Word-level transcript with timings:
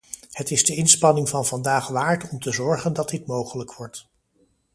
Het 0.31 0.51
is 0.51 0.65
de 0.65 0.75
inspanning 0.75 1.29
van 1.29 1.45
vandaag 1.45 1.87
waard 1.87 2.29
om 2.31 2.39
te 2.39 2.51
zorgen 2.51 2.93
dat 2.93 3.09
dit 3.09 3.25
mogelijk 3.25 3.73
wordt. 3.73 4.07